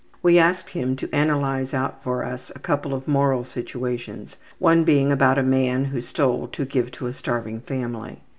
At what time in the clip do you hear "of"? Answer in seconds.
2.95-3.07